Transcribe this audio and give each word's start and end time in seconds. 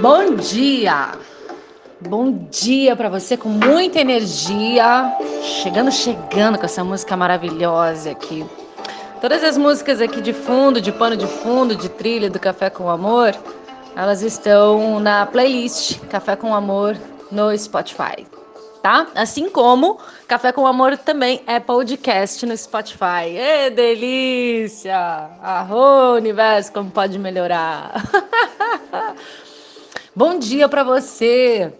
Bom 0.00 0.36
dia! 0.36 1.18
Bom 2.00 2.46
dia 2.48 2.94
para 2.94 3.08
você 3.08 3.36
com 3.36 3.48
muita 3.48 3.98
energia. 3.98 5.12
Chegando, 5.42 5.90
chegando 5.90 6.56
com 6.56 6.64
essa 6.64 6.84
música 6.84 7.16
maravilhosa 7.16 8.12
aqui. 8.12 8.46
Todas 9.20 9.42
as 9.42 9.58
músicas 9.58 10.00
aqui 10.00 10.20
de 10.20 10.32
fundo, 10.32 10.80
de 10.80 10.92
pano 10.92 11.16
de 11.16 11.26
fundo, 11.26 11.74
de 11.74 11.88
trilha 11.88 12.30
do 12.30 12.38
Café 12.38 12.70
com 12.70 12.88
Amor, 12.88 13.34
elas 13.96 14.22
estão 14.22 15.00
na 15.00 15.26
playlist 15.26 15.98
Café 16.08 16.36
com 16.36 16.54
Amor 16.54 16.96
no 17.32 17.56
Spotify, 17.58 18.24
tá? 18.80 19.08
Assim 19.16 19.50
como 19.50 19.98
Café 20.28 20.52
com 20.52 20.64
Amor 20.64 20.96
também 20.96 21.42
é 21.44 21.58
podcast 21.58 22.46
no 22.46 22.56
Spotify. 22.56 23.34
Ê, 23.36 23.70
delícia! 23.70 24.96
Arro, 25.42 26.14
universo, 26.14 26.72
como 26.72 26.88
pode 26.88 27.18
melhorar? 27.18 27.94
Bom 30.18 30.36
dia 30.36 30.68
para 30.68 30.82
você! 30.82 31.72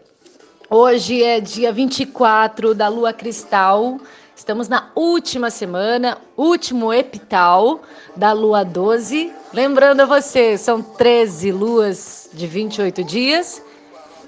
Hoje 0.70 1.24
é 1.24 1.40
dia 1.40 1.72
24 1.72 2.72
da 2.72 2.86
lua 2.86 3.12
cristal. 3.12 3.98
Estamos 4.36 4.68
na 4.68 4.92
última 4.94 5.50
semana, 5.50 6.18
último 6.36 6.94
epital 6.94 7.82
da 8.14 8.30
lua 8.30 8.64
12. 8.64 9.32
Lembrando 9.52 10.02
a 10.02 10.06
você, 10.06 10.56
são 10.56 10.80
13 10.80 11.50
luas 11.50 12.30
de 12.32 12.46
28 12.46 13.02
dias. 13.02 13.60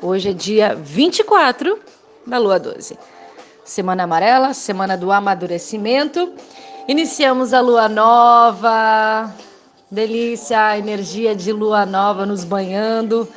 Hoje 0.03 0.31
é 0.31 0.33
dia 0.33 0.75
24 0.75 1.79
da 2.27 2.39
lua 2.39 2.59
12. 2.59 2.99
Semana 3.65 4.03
amarela, 4.03 4.53
semana 4.55 4.97
do 4.97 5.13
amadurecimento. 5.13 6.33
Iniciamos 6.89 7.55
a 7.55 7.61
lua 7.61 7.89
nova. 7.89 9.33
Delícia, 9.89 10.77
energia 10.77 11.33
de 11.33 11.53
lua 11.53 11.87
nova 11.87 12.27
nos 12.27 12.43
banhando 12.43 13.29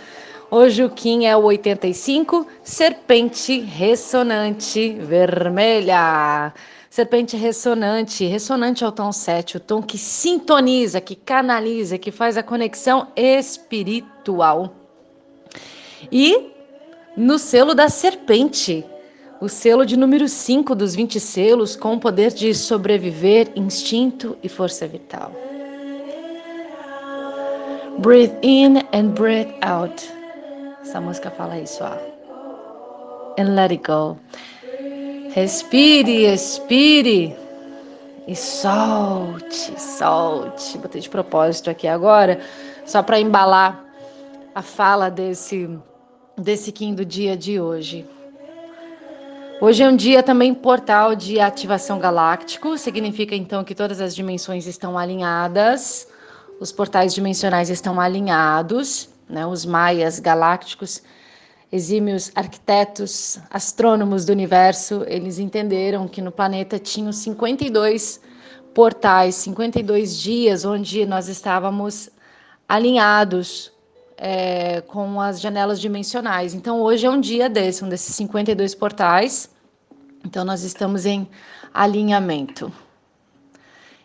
o 0.56 0.90
Kim 0.90 1.26
é 1.26 1.36
o 1.36 1.46
85, 1.46 2.46
serpente 2.64 3.60
ressonante 3.60 4.94
vermelha. 5.00 6.54
Serpente 6.92 7.36
ressonante, 7.36 8.24
ressonante 8.26 8.86
ao 8.86 8.92
tom 8.92 9.12
7, 9.12 9.58
o 9.58 9.60
tom 9.60 9.82
que 9.82 9.98
sintoniza, 9.98 11.02
que 11.02 11.16
canaliza, 11.16 11.98
que 11.98 12.12
faz 12.12 12.38
a 12.38 12.44
conexão 12.44 13.08
espiritual. 13.16 14.76
E 16.12 16.52
no 17.18 17.40
selo 17.40 17.74
da 17.74 17.90
serpente, 17.90 18.86
o 19.42 19.50
selo 19.50 19.88
de 19.88 19.98
número 19.98 20.30
5 20.30 20.76
dos 20.76 20.94
20 20.94 21.20
selos, 21.20 21.76
com 21.76 21.96
o 21.96 22.00
poder 22.00 22.32
de 22.32 22.54
sobreviver, 22.54 23.52
instinto 23.56 24.38
e 24.44 24.48
força 24.48 24.86
vital. 24.86 25.32
Breathe 27.98 28.38
in 28.44 28.78
and 28.94 29.08
breathe 29.16 29.52
out. 29.64 30.23
Essa 30.94 31.02
música 31.02 31.32
fala 31.32 31.58
isso, 31.58 31.84
ó. 31.84 31.98
And 33.42 33.56
let 33.56 33.72
it 33.72 33.82
go. 33.84 34.16
Respire, 35.34 36.26
expire 36.26 37.36
e 38.28 38.36
solte, 38.36 39.74
solte. 39.82 40.78
Botei 40.78 41.02
de 41.02 41.10
propósito 41.10 41.72
aqui 41.72 41.88
agora, 41.88 42.40
só 42.86 43.02
para 43.02 43.20
embalar 43.20 43.84
a 44.54 44.62
fala 44.62 45.10
desse 45.10 45.68
desse 46.38 46.72
do 46.72 47.04
dia 47.04 47.36
de 47.36 47.60
hoje. 47.60 48.06
Hoje 49.60 49.82
é 49.82 49.90
um 49.90 49.96
dia 49.96 50.22
também 50.22 50.54
portal 50.54 51.16
de 51.16 51.40
ativação 51.40 51.98
galáctico, 51.98 52.78
significa 52.78 53.36
então 53.36 53.64
que 53.64 53.74
todas 53.74 54.00
as 54.00 54.14
dimensões 54.14 54.68
estão 54.68 54.96
alinhadas, 54.96 56.08
os 56.60 56.72
portais 56.72 57.16
dimensionais 57.16 57.72
estão 57.72 58.00
alinhados 58.00 59.12
né? 59.34 59.46
Os 59.46 59.66
maias 59.66 60.20
galácticos, 60.20 61.02
exímios 61.72 62.32
arquitetos, 62.36 63.40
astrônomos 63.50 64.26
do 64.26 64.32
universo, 64.32 65.04
eles 65.08 65.40
entenderam 65.40 66.08
que 66.08 66.22
no 66.22 66.32
planeta 66.32 66.78
tinham 66.78 67.12
52 67.12 68.22
portais, 68.74 69.36
52 69.36 70.18
dias 70.18 70.64
onde 70.66 71.06
nós 71.06 71.28
estávamos 71.28 72.10
alinhados 72.70 73.72
é, 74.18 74.82
com 74.82 75.20
as 75.20 75.42
janelas 75.42 75.82
dimensionais. 75.82 76.54
Então, 76.54 76.80
hoje 76.80 77.06
é 77.06 77.10
um 77.10 77.20
dia 77.20 77.50
desse, 77.50 77.84
um 77.84 77.90
desses 77.90 78.16
52 78.16 78.76
portais. 78.76 79.50
Então, 80.24 80.46
nós 80.46 80.64
estamos 80.64 81.06
em 81.06 81.28
alinhamento. 81.74 82.72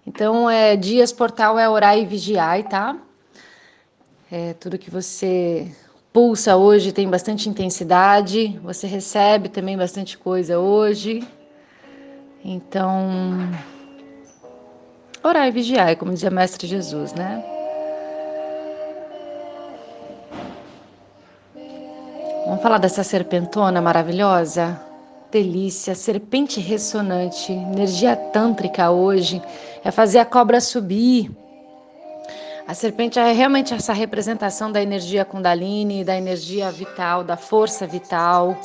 Então, 0.07 0.49
é, 0.49 0.75
dias 0.75 1.13
portal 1.13 1.59
é 1.59 1.69
orar 1.69 1.99
e 1.99 2.07
vigiar, 2.07 2.67
tá? 2.67 2.97
É, 4.31 4.53
tudo 4.53 4.77
que 4.77 4.91
você 4.91 5.67
pulsa 6.13 6.55
hoje 6.55 6.93
tem 6.93 7.09
bastante 7.09 7.49
intensidade, 7.49 8.61
você 8.63 8.87
recebe 8.87 9.49
também 9.49 9.75
bastante 9.75 10.19
coisa 10.19 10.59
hoje. 10.59 11.27
Então, 12.45 13.09
orar 15.25 15.49
e 15.49 15.51
vigiar, 15.51 15.97
como 15.97 16.13
dizia 16.13 16.31
Mestre 16.31 16.67
Jesus, 16.67 17.15
né? 17.15 17.43
Vamos 22.45 22.63
falar 22.63 22.77
dessa 22.77 23.03
serpentona 23.03 23.81
maravilhosa? 23.81 24.79
Delícia, 25.33 25.95
serpente 25.95 26.61
ressonante, 26.61 27.51
energia 27.51 28.15
tântrica 28.15 28.91
hoje 28.91 29.41
é 29.83 29.91
fazer 29.91 30.19
a 30.19 30.25
cobra 30.27 30.61
subir 30.61 31.31
a 32.69 32.75
serpente 32.75 33.19
é 33.19 33.33
realmente 33.33 33.73
essa 33.73 33.95
representação 33.95 34.71
da 34.71 34.83
energia 34.83 35.25
Kundalini, 35.25 36.05
da 36.05 36.15
energia 36.15 36.71
vital, 36.71 37.25
da 37.25 37.35
força 37.35 37.87
vital, 37.87 38.61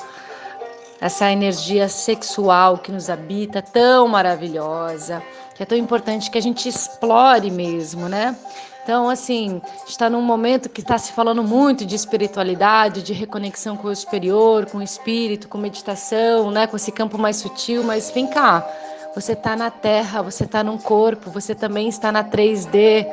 essa 1.00 1.32
energia 1.32 1.88
sexual 1.88 2.80
que 2.80 2.92
nos 2.92 3.10
habita, 3.10 3.62
tão 3.62 4.10
maravilhosa, 4.10 5.24
que 5.56 5.64
é 5.64 5.66
tão 5.66 5.78
importante 5.78 6.30
que 6.30 6.38
a 6.38 6.42
gente 6.42 6.68
explore 6.68 7.50
mesmo, 7.50 8.10
né? 8.10 8.36
Então, 8.84 9.10
assim, 9.10 9.62
está 9.88 10.10
num 10.10 10.22
momento 10.22 10.68
que 10.68 10.82
está 10.82 10.98
se 10.98 11.14
falando 11.14 11.42
muito 11.42 11.86
de 11.86 11.96
espiritualidade, 11.96 13.04
de 13.04 13.14
reconexão 13.14 13.78
com 13.78 13.88
o 13.88 13.96
superior, 13.96 14.66
com 14.66 14.80
o 14.80 14.84
espírito, 14.84 15.48
com 15.48 15.58
meditação, 15.58 16.52
né? 16.52 16.68
Com 16.68 16.76
esse 16.76 16.92
campo 16.92 17.18
mais 17.18 17.38
sutil, 17.38 17.86
mas 17.86 18.12
vem 18.12 18.28
cá, 18.28 18.70
você 19.16 19.34
está 19.34 19.56
na 19.56 19.70
Terra, 19.70 20.22
você 20.22 20.44
está 20.44 20.64
num 20.64 20.78
corpo, 20.78 21.30
você 21.30 21.54
também 21.54 21.88
está 21.88 22.12
na 22.12 22.24
3D. 22.24 23.08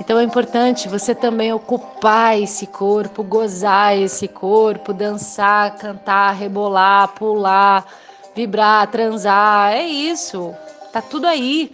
Então 0.00 0.18
é 0.18 0.24
importante 0.24 0.88
você 0.88 1.14
também 1.14 1.52
ocupar 1.52 2.40
esse 2.40 2.66
corpo, 2.66 3.22
gozar 3.22 3.96
esse 3.96 4.26
corpo, 4.26 4.92
dançar, 4.92 5.76
cantar, 5.76 6.32
rebolar, 6.32 7.08
pular, 7.14 7.86
vibrar, 8.34 8.90
transar. 8.90 9.72
É 9.72 9.84
isso. 9.84 10.54
Tá 10.92 11.00
tudo 11.00 11.26
aí. 11.26 11.72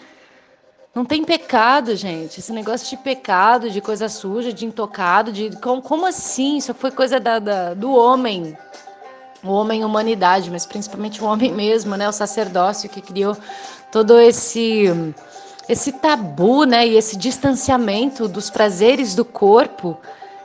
Não 0.94 1.04
tem 1.04 1.24
pecado, 1.24 1.94
gente. 1.94 2.40
Esse 2.40 2.52
negócio 2.52 2.88
de 2.90 3.02
pecado, 3.02 3.70
de 3.70 3.80
coisa 3.80 4.08
suja, 4.08 4.52
de 4.52 4.66
intocado, 4.66 5.32
de 5.32 5.50
como, 5.60 6.04
assim? 6.04 6.56
Isso 6.58 6.74
foi 6.74 6.90
coisa 6.90 7.20
da, 7.20 7.38
da, 7.38 7.74
do 7.74 7.94
homem, 7.94 8.58
o 9.42 9.50
homem 9.50 9.84
humanidade, 9.84 10.50
mas 10.50 10.66
principalmente 10.66 11.22
o 11.22 11.26
homem 11.26 11.52
mesmo, 11.52 11.96
né? 11.96 12.08
O 12.08 12.12
sacerdócio 12.12 12.88
que 12.88 13.00
criou 13.00 13.36
todo 13.90 14.18
esse 14.18 15.14
esse 15.68 15.92
tabu, 15.92 16.64
né, 16.64 16.84
e 16.84 16.96
esse 16.96 17.16
distanciamento 17.16 18.26
dos 18.26 18.50
prazeres 18.50 19.14
do 19.14 19.24
corpo. 19.24 19.96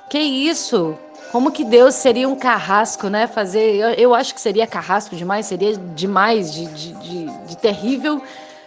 Que 0.07 0.19
isso? 0.19 0.95
Como 1.31 1.51
que 1.51 1.63
Deus 1.65 1.95
seria 1.95 2.29
um 2.29 2.35
carrasco, 2.35 3.09
né? 3.09 3.25
Fazer, 3.25 3.75
eu, 3.75 3.89
eu 3.89 4.15
acho 4.15 4.35
que 4.35 4.39
seria 4.39 4.67
carrasco 4.67 5.15
demais, 5.15 5.47
seria 5.47 5.75
demais 5.75 6.53
de, 6.53 6.67
de, 6.67 6.93
de, 6.93 7.25
de 7.47 7.57
terrível. 7.57 8.21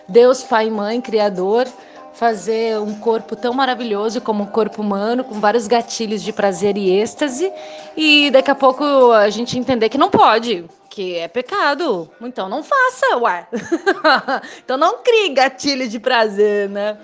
Deus, 0.09 0.43
Pai 0.43 0.69
Mãe, 0.69 1.01
Criador, 1.01 1.69
fazer 2.19 2.81
um 2.81 2.99
corpo 2.99 3.37
tão 3.37 3.55
maravilhoso 3.55 4.21
como 4.21 4.43
o 4.43 4.47
corpo 4.49 4.83
humano, 4.83 5.23
com 5.23 5.39
vários 5.39 5.69
gatilhos 5.69 6.21
de 6.21 6.33
prazer 6.33 6.77
e 6.77 6.91
êxtase, 6.91 7.53
e 7.97 8.29
daqui 8.33 8.51
a 8.51 8.57
pouco 8.57 9.13
a 9.13 9.31
gente 9.31 9.57
entender 9.57 9.89
que 9.89 9.97
não 9.97 10.11
pode, 10.11 10.65
que 10.91 11.15
é 11.15 11.29
pecado. 11.29 12.11
Então 12.21 12.49
não 12.49 12.61
faça, 12.65 13.17
ué. 13.19 13.47
então 14.65 14.77
não 14.77 14.99
crie 14.99 15.29
gatilho 15.29 15.89
de 15.89 16.01
prazer, 16.01 16.69
né? 16.69 16.99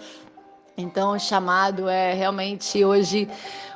Então 0.77 1.13
o 1.13 1.19
chamado 1.21 1.89
é 1.89 2.13
realmente 2.13 2.85
hoje 2.85 3.29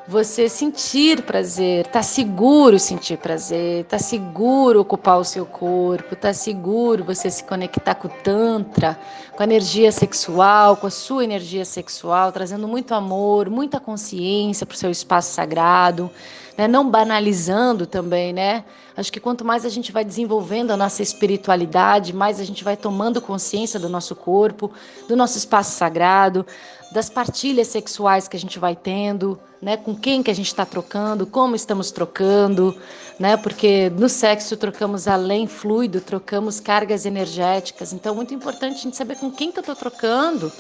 você 0.09 0.49
sentir 0.49 1.21
prazer, 1.21 1.87
tá 1.89 2.03
seguro 2.03 2.79
sentir 2.79 3.19
prazer, 3.19 3.85
tá 3.85 3.99
seguro 3.99 4.81
ocupar 4.81 5.19
o 5.19 5.25
seu 5.25 5.45
corpo, 5.45 6.17
tá 6.17 6.33
seguro 6.33 7.05
você 7.05 7.31
se 7.31 7.45
conectar 7.45 7.95
com 7.95 8.09
o 8.09 8.11
tantra, 8.11 8.99
com 9.37 9.43
a 9.43 9.45
energia 9.45 9.93
sexual, 9.93 10.79
com 10.79 10.87
a 10.87 10.91
sua 10.91 11.25
energia 11.25 11.63
sexual, 11.63 12.33
trazendo 12.33 12.67
muito 12.67 12.95
amor, 12.95 13.51
muita 13.51 13.79
consciência 13.79 14.65
para 14.65 14.75
o 14.75 14.79
seu 14.79 14.91
espaço 14.91 15.35
sagrado, 15.35 16.11
né? 16.57 16.67
Não 16.67 16.89
banalizando 16.89 17.85
também, 17.85 18.33
né? 18.33 18.65
Acho 18.97 19.13
que 19.13 19.21
quanto 19.21 19.45
mais 19.45 19.67
a 19.67 19.69
gente 19.69 19.93
vai 19.93 20.07
desenvolvendo 20.07 20.71
a 20.71 20.77
nossa 20.77 21.03
espiritualidade, 21.03 22.15
mais 22.15 22.41
a 22.41 22.45
gente 22.45 22.65
vai 22.65 22.79
tomando 22.79 23.21
consciência 23.21 23.79
do 23.79 23.91
nosso 23.91 24.17
corpo, 24.17 24.73
do 25.07 25.15
nosso 25.15 25.37
espaço 25.37 25.77
sagrado, 25.77 26.47
das 26.93 27.11
partilhas 27.11 27.69
sexuais 27.69 28.27
que 28.27 28.39
a 28.39 28.41
gente 28.41 28.59
vai 28.59 28.75
tendo, 28.75 29.39
né? 29.61 29.77
Com 29.77 29.95
quem 29.95 30.23
que 30.23 30.31
a 30.31 30.35
gente 30.35 30.47
está 30.47 30.65
trocando, 30.65 31.27
como 31.27 31.57
estamos 31.57 31.91
trocando, 31.91 32.77
né? 33.19 33.37
Porque 33.37 33.91
no 33.91 34.09
sexo 34.09 34.57
trocamos 34.57 35.09
além 35.09 35.47
fluido, 35.47 36.01
trocamos 36.01 36.61
cargas 36.61 37.05
energéticas. 37.05 37.93
Então, 37.93 38.15
muito 38.15 38.33
importante 38.33 38.77
a 38.77 38.83
gente 38.83 38.97
saber 38.97 39.17
com 39.17 39.31
quem 39.31 39.51
que 39.51 39.59
eu 39.59 39.63
estou 39.63 39.77
trocando, 39.77 40.51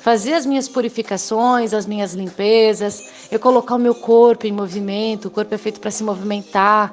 fazer 0.00 0.34
as 0.34 0.46
minhas 0.46 0.68
purificações, 0.68 1.74
as 1.74 1.86
minhas 1.86 2.14
limpezas, 2.14 3.04
eu 3.30 3.40
colocar 3.40 3.74
o 3.74 3.78
meu 3.78 3.94
corpo 3.94 4.46
em 4.46 4.52
movimento. 4.52 5.26
O 5.26 5.30
corpo 5.30 5.54
é 5.54 5.58
feito 5.58 5.80
para 5.80 5.90
se 5.90 6.04
movimentar. 6.04 6.92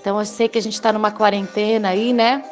Então, 0.00 0.18
eu 0.18 0.24
sei 0.24 0.48
que 0.48 0.58
a 0.58 0.62
gente 0.62 0.74
está 0.74 0.92
numa 0.92 1.10
quarentena 1.10 1.88
aí, 1.90 2.12
né? 2.12 2.42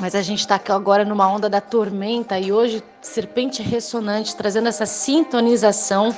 Mas 0.00 0.14
a 0.14 0.22
gente 0.22 0.40
está 0.40 0.60
agora 0.68 1.04
numa 1.04 1.26
onda 1.26 1.50
da 1.50 1.60
tormenta 1.60 2.38
e 2.38 2.52
hoje 2.52 2.82
serpente 3.02 3.62
ressonante 3.62 4.36
trazendo 4.36 4.68
essa 4.68 4.86
sintonização 4.86 6.14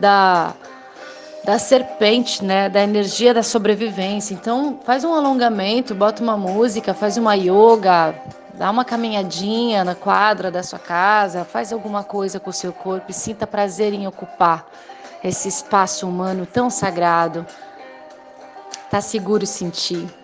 da, 0.00 0.54
da 1.44 1.58
serpente, 1.58 2.44
né, 2.44 2.68
da 2.68 2.82
energia 2.82 3.34
da 3.34 3.42
sobrevivência. 3.42 4.34
Então, 4.34 4.80
faz 4.84 5.04
um 5.04 5.14
alongamento, 5.14 5.94
bota 5.94 6.22
uma 6.22 6.36
música, 6.36 6.94
faz 6.94 7.16
uma 7.16 7.34
yoga, 7.34 8.14
dá 8.54 8.70
uma 8.70 8.84
caminhadinha 8.84 9.84
na 9.84 9.94
quadra 9.94 10.50
da 10.50 10.62
sua 10.62 10.78
casa, 10.78 11.44
faz 11.44 11.72
alguma 11.72 12.02
coisa 12.02 12.40
com 12.40 12.50
o 12.50 12.52
seu 12.52 12.72
corpo 12.72 13.10
e 13.10 13.14
sinta 13.14 13.46
prazer 13.46 13.92
em 13.92 14.06
ocupar 14.06 14.66
esse 15.22 15.48
espaço 15.48 16.08
humano 16.08 16.46
tão 16.46 16.70
sagrado. 16.70 17.46
Tá 18.90 19.00
seguro 19.00 19.46
sentir. 19.46 20.19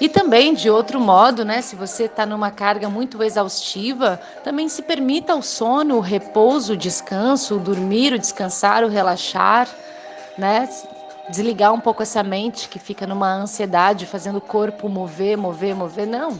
E 0.00 0.08
também, 0.08 0.54
de 0.54 0.68
outro 0.68 0.98
modo, 0.98 1.44
né, 1.44 1.62
se 1.62 1.76
você 1.76 2.04
está 2.04 2.26
numa 2.26 2.50
carga 2.50 2.88
muito 2.88 3.22
exaustiva, 3.22 4.20
também 4.42 4.68
se 4.68 4.82
permita 4.82 5.34
o 5.34 5.42
sono, 5.42 5.96
o 5.96 6.00
repouso, 6.00 6.72
o 6.72 6.76
descanso, 6.76 7.56
o 7.56 7.60
dormir, 7.60 8.12
o 8.12 8.18
descansar, 8.18 8.82
o 8.84 8.88
relaxar, 8.88 9.68
né? 10.36 10.68
Desligar 11.28 11.72
um 11.72 11.80
pouco 11.80 12.02
essa 12.02 12.22
mente 12.22 12.68
que 12.68 12.78
fica 12.78 13.06
numa 13.06 13.32
ansiedade, 13.32 14.06
fazendo 14.06 14.38
o 14.38 14.40
corpo 14.40 14.88
mover, 14.88 15.36
mover, 15.36 15.74
mover. 15.74 16.06
Não. 16.06 16.38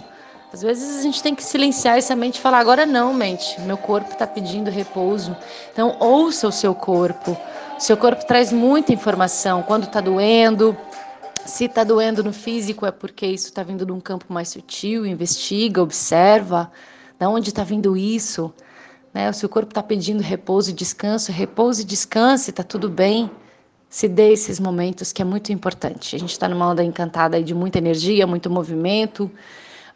Às 0.53 0.61
vezes 0.61 0.99
a 0.99 1.03
gente 1.03 1.23
tem 1.23 1.35
que 1.35 1.43
silenciar 1.43 1.97
essa 1.97 2.15
mente 2.15 2.37
e 2.37 2.41
falar: 2.41 2.59
agora 2.59 2.85
não, 2.85 3.15
mente, 3.15 3.59
meu 3.63 3.79
corpo 3.79 4.11
está 4.11 4.27
pedindo 4.27 4.71
repouso. 4.71 5.35
Então, 5.73 5.97
ouça 5.99 6.47
o 6.47 6.53
seu 6.53 6.75
corpo. 6.75 7.37
O 7.79 7.81
seu 7.81 7.97
corpo 7.97 8.27
traz 8.27 8.53
muita 8.53 8.93
informação. 8.93 9.63
Quando 9.63 9.85
está 9.85 10.01
doendo, 10.01 10.77
se 11.47 11.65
está 11.65 11.85
doendo 11.85 12.23
no 12.23 12.33
físico, 12.33 12.87
é 12.87 12.91
porque 12.91 13.27
isso 13.27 13.47
está 13.47 13.63
vindo 13.63 13.85
de 13.85 13.93
um 13.93 14.01
campo 14.01 14.33
mais 14.33 14.49
sutil. 14.49 15.05
Investiga, 15.05 15.83
observa. 15.83 16.71
Da 17.19 17.29
onde 17.29 17.51
está 17.51 17.65
vindo 17.65 17.97
isso? 17.97 18.53
Né? 19.13 19.29
O 19.29 19.33
seu 19.33 19.49
corpo 19.49 19.71
está 19.71 19.83
pedindo 19.83 20.23
repouso 20.23 20.71
e 20.71 20.73
descanso. 20.73 21.33
Repouso 21.33 21.83
e 21.83 21.85
descanse, 21.85 22.51
está 22.51 22.63
tudo 22.63 22.89
bem. 22.89 23.31
Se 23.89 24.09
dê 24.09 24.33
esses 24.33 24.59
momentos 24.59 25.13
que 25.13 25.21
é 25.21 25.25
muito 25.25 25.53
importante. 25.53 26.17
A 26.17 26.19
gente 26.19 26.33
está 26.33 26.49
numa 26.49 26.71
onda 26.71 26.83
encantada 26.83 27.43
de 27.43 27.55
muita 27.55 27.79
energia, 27.79 28.27
muito 28.27 28.49
movimento, 28.49 29.31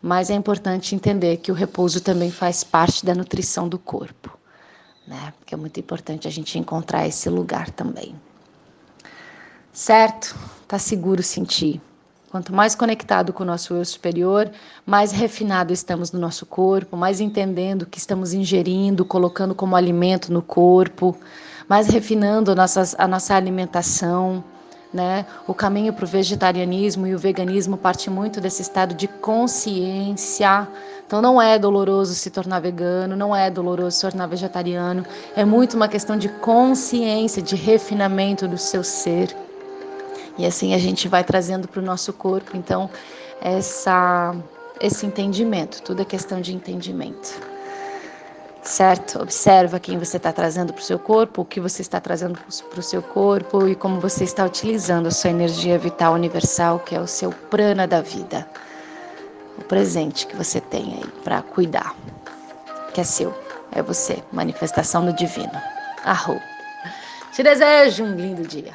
mas 0.02 0.28
é 0.28 0.34
importante 0.34 0.94
entender 0.94 1.38
que 1.38 1.50
o 1.50 1.54
repouso 1.54 2.00
também 2.00 2.30
faz 2.30 2.62
parte 2.62 3.06
da 3.06 3.14
nutrição 3.14 3.68
do 3.68 3.78
corpo, 3.78 4.38
né? 5.06 5.32
Porque 5.38 5.54
é 5.54 5.56
muito 5.56 5.80
importante 5.80 6.28
a 6.28 6.30
gente 6.30 6.58
encontrar 6.58 7.06
esse 7.06 7.30
lugar 7.30 7.70
também. 7.70 8.14
Certo? 9.76 10.34
Tá 10.66 10.78
seguro 10.78 11.22
sentir. 11.22 11.82
Quanto 12.30 12.50
mais 12.50 12.74
conectado 12.74 13.30
com 13.30 13.42
o 13.42 13.46
nosso 13.46 13.74
eu 13.74 13.84
superior, 13.84 14.50
mais 14.86 15.12
refinado 15.12 15.70
estamos 15.70 16.10
no 16.10 16.18
nosso 16.18 16.46
corpo, 16.46 16.96
mais 16.96 17.20
entendendo 17.20 17.82
o 17.82 17.86
que 17.86 17.98
estamos 17.98 18.32
ingerindo, 18.32 19.04
colocando 19.04 19.54
como 19.54 19.76
alimento 19.76 20.32
no 20.32 20.40
corpo, 20.40 21.14
mais 21.68 21.88
refinando 21.88 22.54
nossas, 22.54 22.96
a 22.98 23.06
nossa 23.06 23.34
alimentação. 23.34 24.42
Né? 24.94 25.26
O 25.46 25.52
caminho 25.52 25.92
para 25.92 26.06
o 26.06 26.08
vegetarianismo 26.08 27.06
e 27.06 27.14
o 27.14 27.18
veganismo 27.18 27.76
parte 27.76 28.08
muito 28.08 28.40
desse 28.40 28.62
estado 28.62 28.94
de 28.94 29.06
consciência. 29.06 30.66
Então 31.06 31.20
não 31.20 31.40
é 31.40 31.58
doloroso 31.58 32.14
se 32.14 32.30
tornar 32.30 32.60
vegano, 32.60 33.14
não 33.14 33.36
é 33.36 33.50
doloroso 33.50 33.94
se 33.94 34.00
tornar 34.00 34.26
vegetariano, 34.26 35.04
é 35.36 35.44
muito 35.44 35.74
uma 35.74 35.86
questão 35.86 36.16
de 36.16 36.30
consciência, 36.30 37.42
de 37.42 37.54
refinamento 37.54 38.48
do 38.48 38.56
seu 38.56 38.82
ser. 38.82 39.36
E 40.38 40.44
assim 40.44 40.74
a 40.74 40.78
gente 40.78 41.08
vai 41.08 41.24
trazendo 41.24 41.66
para 41.66 41.80
o 41.80 41.84
nosso 41.84 42.12
corpo, 42.12 42.56
então, 42.56 42.90
essa, 43.40 44.34
esse 44.80 45.06
entendimento. 45.06 45.82
Tudo 45.82 46.02
é 46.02 46.04
questão 46.04 46.40
de 46.40 46.54
entendimento. 46.54 47.40
Certo? 48.62 49.22
Observa 49.22 49.78
quem 49.78 49.96
você 49.96 50.16
está 50.16 50.32
trazendo 50.32 50.72
para 50.72 50.80
o 50.80 50.84
seu 50.84 50.98
corpo, 50.98 51.42
o 51.42 51.44
que 51.44 51.60
você 51.60 51.82
está 51.82 52.00
trazendo 52.00 52.36
para 52.68 52.80
o 52.80 52.82
seu 52.82 53.00
corpo 53.00 53.68
e 53.68 53.76
como 53.76 54.00
você 54.00 54.24
está 54.24 54.44
utilizando 54.44 55.06
a 55.06 55.10
sua 55.10 55.30
energia 55.30 55.78
vital 55.78 56.14
universal, 56.14 56.80
que 56.80 56.94
é 56.94 57.00
o 57.00 57.06
seu 57.06 57.30
prana 57.30 57.86
da 57.86 58.00
vida. 58.00 58.46
O 59.56 59.64
presente 59.64 60.26
que 60.26 60.36
você 60.36 60.60
tem 60.60 60.94
aí 60.94 61.08
para 61.22 61.42
cuidar, 61.42 61.94
que 62.92 63.00
é 63.00 63.04
seu, 63.04 63.32
é 63.70 63.80
você, 63.80 64.22
manifestação 64.32 65.06
do 65.06 65.12
divino. 65.12 65.52
Arro. 66.04 66.40
Te 67.32 67.42
desejo 67.42 68.04
um 68.04 68.14
lindo 68.14 68.42
dia. 68.46 68.64